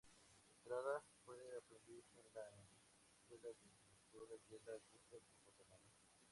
Estrada, 0.49 1.03
fue 1.25 1.37
aprendiz 1.55 2.03
en 2.15 2.25
la 2.33 2.41
Escuela 3.05 3.53
de 3.53 3.69
Escultura 3.69 4.33
Yela 4.49 4.71
Gunther 4.91 5.21
en 5.21 5.43
Guatemala. 5.43 5.91